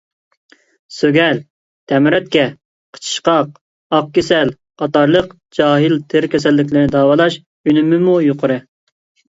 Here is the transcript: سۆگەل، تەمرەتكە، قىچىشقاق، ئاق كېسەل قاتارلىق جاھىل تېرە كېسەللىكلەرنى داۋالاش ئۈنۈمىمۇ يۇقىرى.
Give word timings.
سۆگەل، 0.99 1.41
تەمرەتكە، 1.91 2.45
قىچىشقاق، 2.97 3.53
ئاق 3.97 4.09
كېسەل 4.17 4.55
قاتارلىق 4.85 5.31
جاھىل 5.61 5.97
تېرە 6.15 6.33
كېسەللىكلەرنى 6.37 6.95
داۋالاش 6.99 7.41
ئۈنۈمىمۇ 7.43 8.21
يۇقىرى. 8.33 8.61